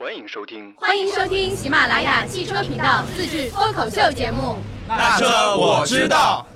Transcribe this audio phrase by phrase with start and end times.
[0.00, 0.72] 欢迎收听。
[0.76, 4.54] 欢迎收听喜马拉雅汽车频道自制脱口秀节目。
[4.86, 6.46] 那车我知道。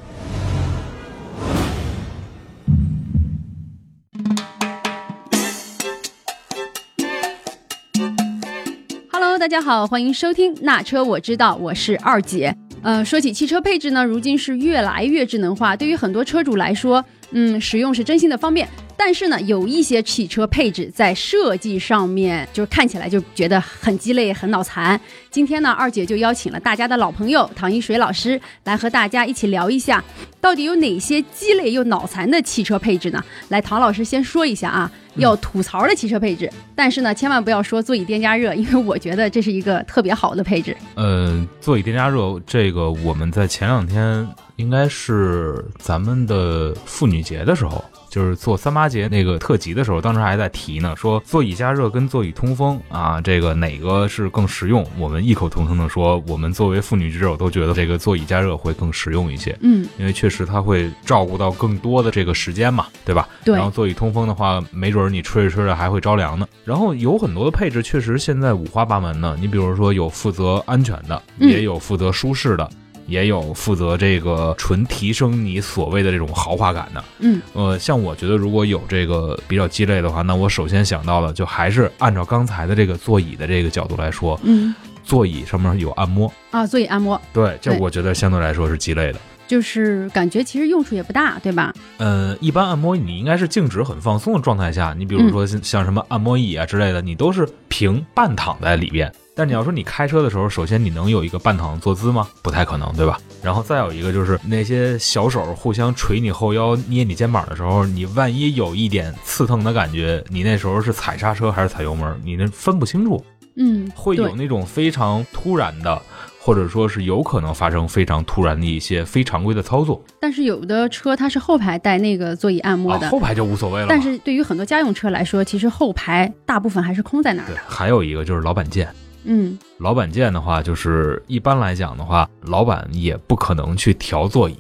[9.11, 12.57] Hello，大家好，欢迎收听《那车我知道》，我是二姐。
[12.85, 18.69] 呃，说起汽车配置呢，如今是越来越智能化，对于很多车主来说，嗯，使用是真心的方便。
[18.97, 25.01] 但是呢，有一些汽车配置在设计上面，就是看起来就觉得很鸡肋、很脑残。
[25.33, 30.05] 今天呢，二姐就邀请了大家的老朋友唐一水老师来和大家一起聊一下，
[30.43, 33.25] 到底有哪些鸡肋又脑残的汽车配置呢？
[33.49, 40.77] 来，唐老师先说一下啊，要吐槽的汽车配置，但是呢，千万不要说座椅电加热，因为我觉得这是一个特别好的配置。
[40.97, 54.87] 呃，座椅电加热这个，我们在前两天应该是咱们的妇女节的时候，就是做三八节那个特辑的时候，当时还在提呢，说座椅加热跟座椅通风啊，这个哪个是更实用？
[54.99, 59.57] 我们异口同声的说，我们作为妇女之友都觉得这个座椅加热会更实用一些。
[59.61, 63.29] 嗯，因为确实它会照顾到更多的这个时间嘛，对吧？
[63.45, 66.47] 对然后座椅通风的话，没准儿你吹着吹着还会着凉呢。
[66.65, 69.37] 然后有很多的配置确实现在五花八门呢。
[69.41, 72.69] 你比如说有负责安全的，嗯也有负责舒适的。
[73.09, 89.19] 也有负责这个纯提升你所谓的这种豪华感的，嗯，呃，像我觉得如果有这个比较鸡肋的话，那我首先想到的就还是按照刚才的这个座椅的这个角度来说，嗯座椅上面有按摩，啊，座椅按摩对，这我觉得相对来说是鸡肋的。
[89.49, 91.75] 就是感觉其实用处也不大，对吧？
[91.99, 99.13] 呃，一般按摩你应该是静止很放松的状态下，你比如说像像什么按摩椅啊之类的，你都是平半躺在里边。
[99.35, 102.27] 但你要说你开车的时候，首先你能有一个半躺坐姿吗？
[102.43, 103.19] 不太可能，对吧？
[103.43, 113.23] 然后再有一个就是那些小手互相捶你后腰、捏你肩膀的时候，你万一有一点刺疼的感觉，你那时候是踩刹车还是踩油门，你那分不清楚，
[113.57, 116.01] 嗯，会有那种非常突然的，
[116.41, 120.03] 或者说是有可能发生非常突然的一些非常规的操作。
[120.21, 123.87] 但是有的车它是后排带那个座椅按摩的，啊，后排就无所谓了。
[123.89, 128.89] 但是对于很多家用车来说，其实后排大部分还是空在那儿对的。，还有一个就是老板键。
[129.25, 134.57] 嗯老板键的话，就是一般来讲的话，老板也不可能去调座椅，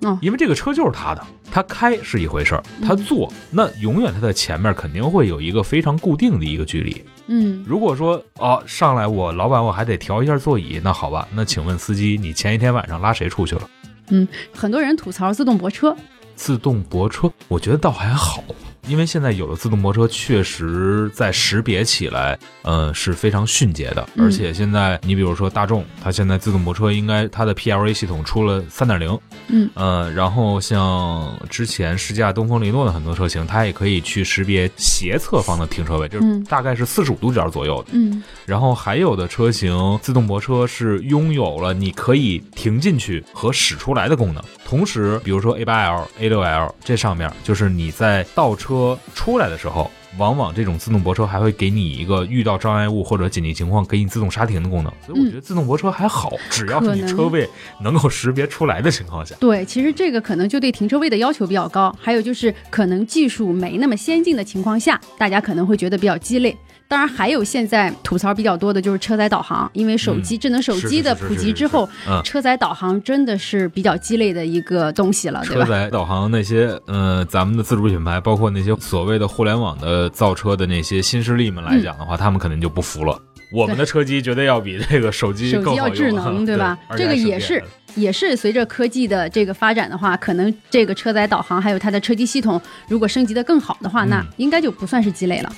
[0.00, 7.02] 哦因为这个车就是他的，他开是一回事儿，他嗯坐那永远他的前面肯定会有一个非常固定的一个距离。
[7.28, 13.62] 嗯，如果说哦上来我老板我还得调一下座椅，那好吧，那请问司机你前一天晚上拉谁出去了？
[14.10, 15.96] 嗯很多人吐槽自动泊车，
[16.36, 18.44] 自动泊车，我觉得倒还好，
[18.86, 24.08] 因为现在有的自动泊车确实在识别起来，呃，是非常迅捷的。
[24.14, 37.90] 嗯而且现在你比如说大众，它现在自动泊车应该它的 PLA 系统出了三点零，嗯呃，然后像之前试驾东风雷诺的很多车型，它也可以去识别斜侧方的停车位，就是嗯大概是四十五度角左右的。
[37.92, 44.42] 嗯然后还有的车型自动泊车是拥有了你可以停进去和驶出来的功能。
[44.66, 49.90] 同时，比如说 A 8 L、A 6 L 这上面，就是你在倒车出来的时候。
[50.18, 57.46] 往往这种自动泊车还会给你一个遇到障碍物或者紧急情况给你自动刹停的功能，所以我觉得自动泊车还好，只要是你车位
[57.82, 59.36] 能够识别出来的情况下。
[59.38, 66.56] 对，其实这个可能就对停车位的要求比较高，还有就是可能技术没那么先进的情况下，大家可能会觉得比较鸡肋。
[66.88, 75.70] 当然，还有现在吐槽比较多的就是车载导航，因为手机、智能手机的普及之后，嗯车载导航真的是比较鸡肋的一个东西了，对吧车？
[75.70, 83.20] 载导航那些，呃，咱们的自主品牌，包括那些所谓的互联网的造车的那些新势力们来讲的话，他们肯定就不服了。
[83.52, 86.78] 我们的车机绝对要比这个手机 手机要更智能，对吧？
[86.96, 87.62] 这个也是
[87.94, 95.52] 也是随着科技的这个发展的话，可能这个车载导航还有它的车机系统，如果升级的更好的话，那嗯应该就不算是鸡肋了。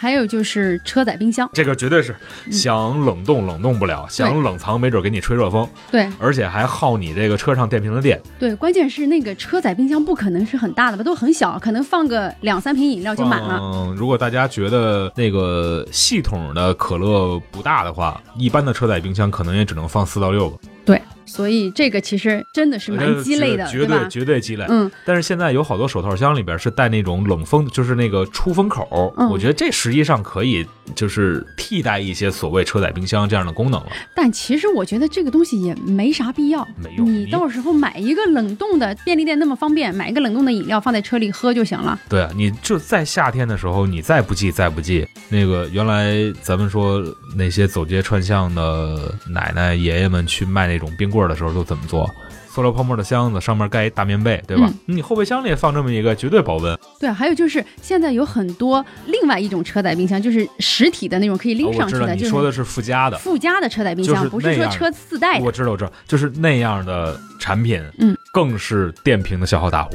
[0.00, 2.16] 还有就是车载冰箱，这个绝对是
[2.46, 8.18] 嗯想冷冻冷冻不了，想冷藏没准给你吹热风，对而且还耗你这个车上电瓶的电。
[8.38, 13.60] 对，关键是那个车载冰箱不可能是很大的吧，都很小，可能放个两三瓶饮料就满了。
[13.60, 20.79] 嗯，如果大家觉得那个系统的可乐不大的话，一般的车载冰箱可能也只能放四到六个，对，
[21.24, 24.06] 所以这个其实真的是蛮鸡肋的，绝对吧？
[24.08, 24.66] 绝对鸡肋。
[24.68, 33.86] 嗯，但是现在有好多手套箱里边是带那种冷风，就是那个出风口，嗯我觉得这实际上可以就是替代一些所谓车载冰箱这样的功能了。
[34.12, 41.96] 但其实我觉得这个东西也没啥必要，没用你到时候买一个冷冻的，便利店那么方便，买一个冷冻的饮料放在车里喝就行了。
[42.08, 47.00] 对啊，你就在夏天的时候，你再不济再不济，那个原来咱们说
[47.36, 52.10] 那些走街串巷的奶奶爷爷们去卖那种冰棍的时候都怎么做？
[52.52, 54.68] 塑料泡沫的箱子，上面盖一大棉被，对吧？
[54.86, 56.76] 你后备箱里也放这么一个，绝对保温。
[56.98, 65.44] 对，还有就是现在有很多另外一种车载冰箱，就是实体的那种可以拎上去的，你说的是附加的，附加的车载冰箱，不是说车自带的。
[65.44, 69.92] 我知道，我知道，就是那样的产品，嗯，更是电瓶的消耗大户。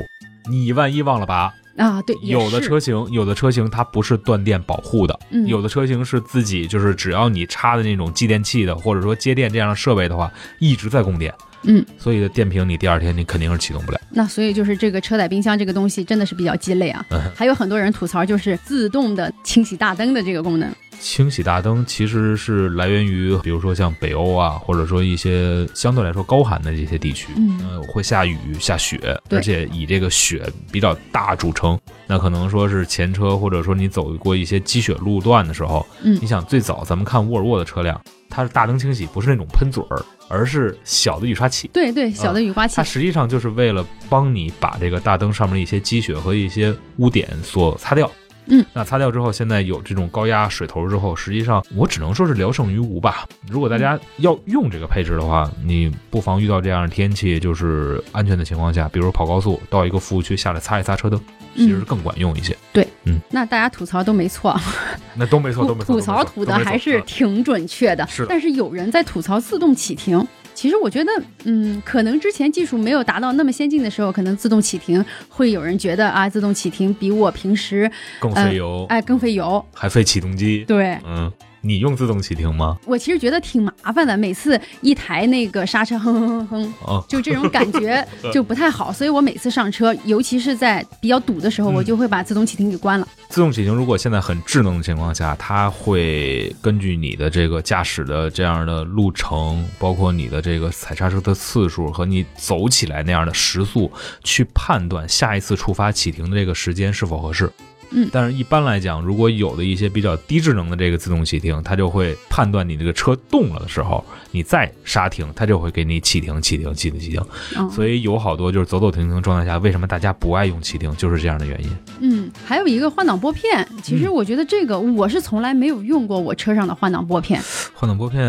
[0.49, 1.53] 你万一忘了拔。
[1.77, 11.33] 啊，对，有的车型，有的车型它不是断电保护的，有的车型是自己就是只要你插的那种继电器的，或者说接电这样的设备的话，一直在供电，
[11.67, 13.99] 嗯，所以的电瓶你第二天你肯定是启动不了。
[14.09, 20.71] 那所以就是这个车载冰箱这个东西真的是比较鸡肋啊，还有很多人吐槽就是自动的清洗大灯的这个功能。
[20.99, 31.79] 清洗大灯其实是来源于，比如说像北欧啊，或者说一些相对来说高寒的这些地区，嗯，会下雨下雪，而且以这个雪比较大著称。
[32.07, 37.99] 那可能说是前车，或者说你走过一些积雪路段的时候，嗯，你想最早咱们看沃尔沃的车辆，
[38.29, 41.69] 它是大灯清洗，不是那种喷嘴儿，而是小的雨刷器。
[41.73, 42.75] 对对，小的雨刷器。
[42.75, 48.09] 它实际上就是为了帮你把这个大灯上面的一些积雪和一些污点所擦掉。
[48.47, 53.27] 嗯，那擦掉之后，现在有这种高压水头之后，实际上我只能说是聊胜于无吧。
[53.49, 61.19] 如果大家要用这个配置的话，你不妨遇到这样的天气，就是安全的情况下，比如跑高速到一个服务区下来擦一擦车灯，
[61.55, 62.55] 其实更管用一些。
[62.71, 64.59] 对，嗯，那大家吐槽都没错，
[65.15, 68.05] 那都没错，都没错，吐槽吐的还是挺准确的。
[68.07, 70.25] 是，但是有人在吐槽自动启停。
[70.55, 71.11] 其实我觉得，
[71.43, 80.63] 嗯，可能之前技术没有达到那么先进的时候，可能自动启停会有人觉得啊，自动启停比我平时更费油，哎，更费油，还费启动机。
[80.65, 81.31] 对，嗯。
[81.65, 82.77] 你用自动启停吗？
[82.85, 93.07] 我其实觉得挺麻烦的，每次一抬那个刹车，哼哼哼哼，就这种感觉 就不太好，所以我每次上车，尤其是在比较堵的时候，我就会把自动启停给关了。
[93.29, 103.91] 自动启停如果现在很智能的情况下，它会根据你的这个驾驶的这样的路程，包括你的这个踩刹车的次数和你走起来那样的时速，
[104.23, 107.51] 去判断下一次触发启停的这个时间是否合适。
[107.97, 117.23] 嗯，但是一般来讲，如果有的一些比较低智能的这个自动启停，它就会判断你这个车动了的时候，你再刹停，它就会给你启停、启停、启停、启停。
[117.71, 121.69] 所以有好多就是走走停停状态下，为什么大家不爱用启停，就是这样的原因。
[122.01, 127.41] 嗯，还有一个换挡拨片，其实我觉得这个我是从来没有用过我车上的换挡拨片。
[127.73, 128.21] 换挡拨片，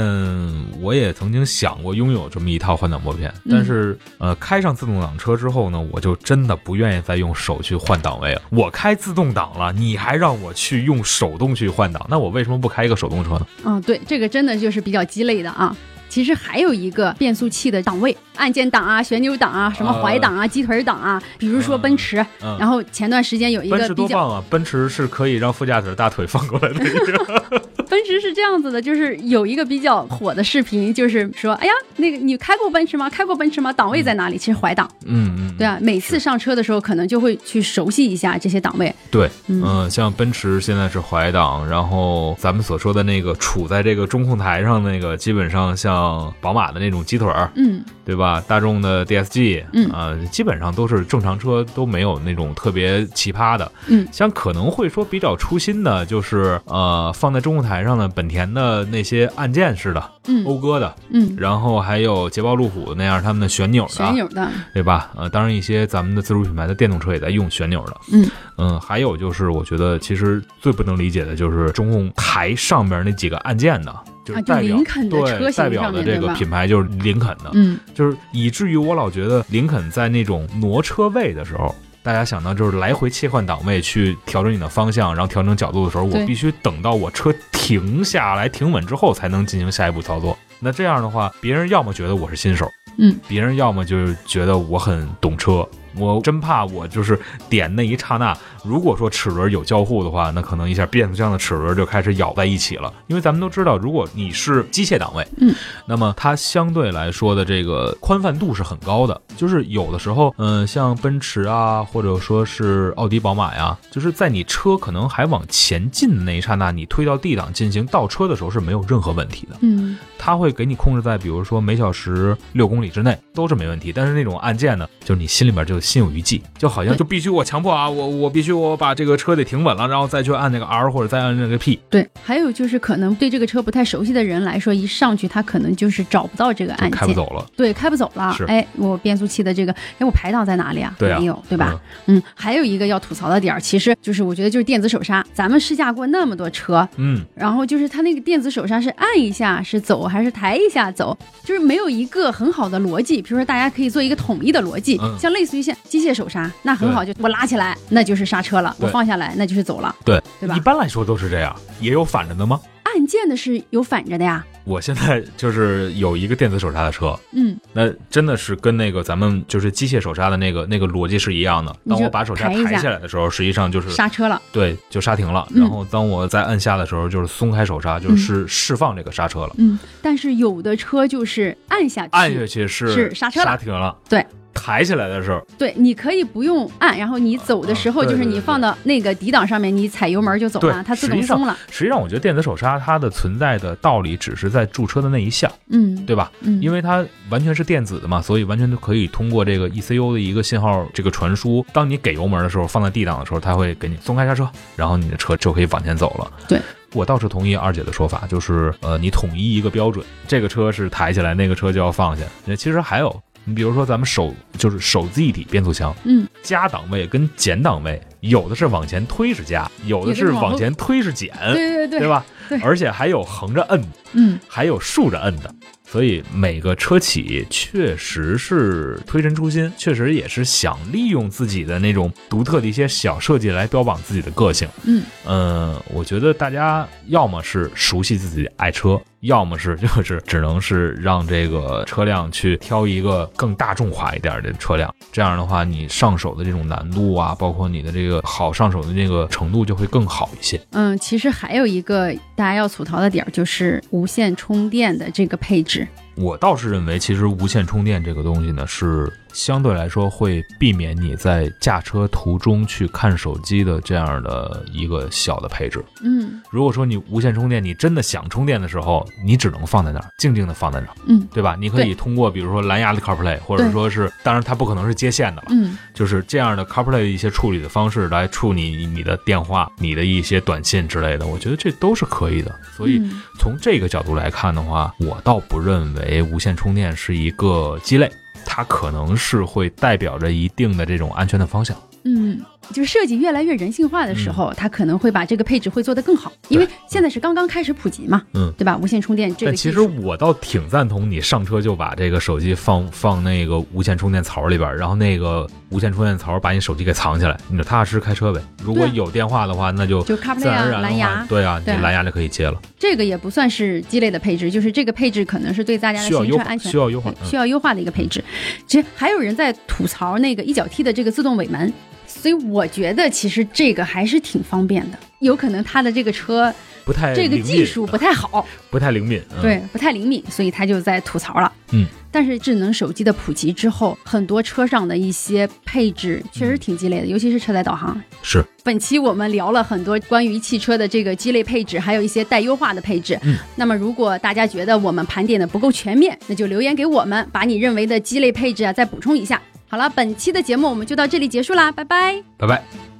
[0.81, 8.43] 我也曾经想过拥有这么一套换挡拨片，但是呃，开上自动挡车之后呢，我就真的不愿意再用手去换挡位了。
[8.51, 9.51] 我开自动挡。
[9.57, 13.47] 了，你还让我去用手动去换挡，那我为什么不开一个手动车呢？
[13.65, 15.77] 嗯，对，这个真的就是比较鸡肋的啊。
[16.09, 22.25] 其实还有一个变速器的档位，按键档啊、旋钮档啊、什么怀档啊、鸡腿档啊，比如说奔驰。
[22.59, 26.81] 然后前段时间有一个比较啊，奔驰是可以让副驾驶的大腿放过来的。
[27.89, 33.09] 奔驰是这样子的，就是有一个比较火的视频，就是说，哎呀，那个你开过奔驰吗？
[33.09, 33.73] 开过奔驰吗？
[33.73, 34.37] 档位在哪里？
[34.39, 34.89] 其实怀档。
[35.05, 35.55] 嗯嗯。
[35.57, 38.95] 对啊，每次上车的时候，可能就会去熟悉一下这些档位。
[39.11, 48.43] 对，嗯，像奔驰现在是怀档，然后咱们所说的那个处在这个中控台上那个，基本上像宝马的那种鸡腿儿，嗯，对吧？
[48.47, 53.71] 大众的 DSG，嗯啊，基本上都是正常车都没有那种特别奇葩的。
[53.87, 57.76] 嗯，像可能会说比较出新的，就是呃，放在中控台。
[57.77, 65.11] 台上的本田的那些按键式的，嗯，讴歌的，嗯，然后还有捷豹路虎那样他们的旋钮的，旋钮的，对吧？
[65.15, 68.27] 呃，当然一些咱们的自主品牌的电动车也在用旋钮的，嗯。
[68.57, 74.79] 嗯，还有就是我觉得其实最不能理解的就是中控台上面那几个按键的，就是代表
[75.11, 81.75] 对代表的这个品牌就是林肯的，嗯，就是以至于我老觉得林肯在那种挪车位的时候。
[82.07, 90.39] 大家想到就是来回切换档位去调整你的方向，然后调整角度的时候，我必须等到我车停下来停稳之后才能进行下一步操作。
[90.61, 95.69] 那这样的话，别人要么觉得我是新手，嗯，别人要么就是觉得我很懂车。
[95.99, 102.93] 我真怕我就是点那一刹那，如果说齿轮有交互的话，那可能一下变速箱的齿轮就开始咬在一起了。
[103.07, 105.55] 因为咱们都知道，如果你是机械档位，嗯，
[105.87, 109.19] 那么它相对来说的这个宽泛度是很高的。
[109.37, 119.57] 就是有的时候，嗯，像奔驰啊，或者说是奥迪、宝马呀，就是在你车可能还往前进的那一刹那，你推到 D 档进行倒车的时候是没有任何问题的。
[119.61, 123.93] 嗯，它会给你控制在比如说每小时六公里之内都是没问题。
[123.93, 125.81] 但是那种按键呢，就是你心里边就。
[125.87, 137.47] 心有余悸，就好像就必须我强迫啊，我我必须我把这个车得停稳了，然后再去按那个 R 或者再按那个 P，对，还有就是可能对这个车不太熟悉的人来说，一上去他可能就是找不到这个按键，开不走了。
[137.57, 138.45] 对，开不走了是。
[138.47, 140.95] 哎，我变速器的这个，哎，我排档在哪里啊？
[140.99, 141.81] 对啊没有，对吧？
[142.07, 145.25] 嗯，还有一个要吐槽的点儿，其实就是我觉得就是电子手刹。
[145.33, 153.21] 咱们试驾过那么多车，嗯，然后就是它那个电子手刹是按一下是走还是抬一下走，就是没有一个很好的逻辑。
[153.21, 159.95] 比如说，大家可以做一个统一的逻辑，嗯像类似于像机械手刹，那很好，就我拉起来那就是刹车了，我放下来那就是走了。
[160.05, 162.61] 对，对吧一般来说都是这样，也有反着的吗？
[162.85, 171.77] 按键的是有反着的呀，我现在就是有一个电子手刹的车，嗯，那真的是跟那个咱们就是机械手刹的那个那个逻辑是一样的。
[171.87, 174.41] 当我把手刹抬起来的时候，实际上就是刹车了。
[174.51, 175.47] 对，就刹停了。
[175.51, 179.55] 嗯然后当我再按下的时候，就是松开手刹，就是释放这个刹车了。
[179.59, 183.95] 嗯，但是有的车就是按下去，按下去是是刹车了刹停了。
[184.09, 184.25] 对，
[184.57, 191.57] 抬起来的时候，对，你可以不用按，然后你走的时候，就是你放到那个底档上面，你踩油门就走了，它自动松了。
[191.71, 196.33] 实际上我觉得电子手刹它的存在的道理只是在驻车的那一项，嗯，对吧？
[196.41, 206.33] 嗯，因为它完全是电子的嘛，所以完全都可以通过这个 ECU 的一个信号这个传输，当你给油门的时候，放在 D 档的时候，它会给你松开刹车，然后你的车就可以往前走了。
[206.49, 206.59] 对。
[206.93, 212.25] 我倒是同意二姐的说法，就是呃，你统一一个标准，这个车是抬起来，那个车就要放下。
[212.47, 222.09] 那其实还有，你比如说咱们手就是手自一体变速箱，嗯，加档位跟减档位，有的是往前推是加，有的是往前推是减，对对对对？
[222.09, 222.27] 吧？
[222.49, 225.53] 对而且还有横着摁，嗯，还有竖着摁的，
[225.85, 234.69] 所以每个车企确实是推陈出新，确实也是想利用自己的那种独特的一些小设计来标榜自己的个性。
[234.85, 250.61] 嗯，嗯，我觉得大家要么是熟悉自己的爱车，要么是就是只能是让这个车辆去挑一个更大众化一点的车辆，这样的话你上手的这种难度啊，包括你的这个好上手的这个程度就会更好一些。
[250.71, 255.87] 嗯，其实还有一个大家要吐槽的点，就是无线充电的这个配置。
[256.17, 265.85] 我倒是认为，其实无线充电这个东西呢，是相对来说会避免你在驾车途中去看手机的这样的一个小的配置。
[266.03, 266.43] 嗯。
[266.51, 271.29] 如果说你无线充电，你真的想充电的时候，你只能放在那儿，静静的放在那儿，嗯。
[271.33, 271.55] 对吧？
[271.59, 275.77] 你可以通过比如说蓝牙的 CarPlay，或者说是，当然它不可能是接线的了，嗯。
[275.93, 282.55] 就是这样的 CarPlay 的一些处理的方式来处理你的电话、你的一些短信之类的，我觉得这都是可以的。
[282.75, 288.11] 所以嗯从这个角度来看的话，我倒不认为无线充电是一个鸡肋，
[288.45, 291.77] 它可能是会代表着一定的这种安全的方向。
[292.03, 292.41] 嗯，
[292.73, 298.77] 就是设计越来越人性化的时候，它可能会把这个配置会做得更好，因为现在是刚刚开始普及嘛，嗯，对吧？
[298.77, 308.41] 无线充电这个但其，实我倒挺赞同你上车就把这个手机放放那个无线充电槽里边，然后那个无线充电槽把你手机给藏起来，你就踏踏实实开车呗。
[308.63, 312.61] 如果有电话的话，那就就自 CarPlay 然而啊、然蓝牙，对啊，你蓝牙就可以接了。
[312.79, 317.29] 这个也不算是鸡肋的配置，就是这个配置可能是对大家的需要安全需要优化对。
[317.29, 318.23] 需要优化的一个配置。
[318.67, 321.73] 其实还有人在吐槽那个一脚踢的这个自动尾门，
[322.21, 324.99] 所以我觉得其实这个还是挺方便的。
[325.21, 326.53] 有可能他的这个车
[326.85, 329.21] 不太这个技术不太好， 不太灵敏。
[329.35, 331.51] 嗯、对，不太灵敏，所以他就在吐槽了。
[331.73, 337.99] 嗯，但是智能手机的普及之后，很多车上的一些配置确实挺鸡肋的，尤其是车载导航。
[338.23, 343.19] 是本期我们聊了很多关于汽车的这个鸡肋配置，还有一些待优化的配置。
[343.23, 349.41] 嗯，那么如果大家觉得我们盘点的不够全面，那就留言给我们，把你认为的鸡肋配置啊再补充一下。
[349.69, 352.23] 好了，本期的节目我们就到这里结束啦，拜拜。
[352.37, 352.96] 拜拜。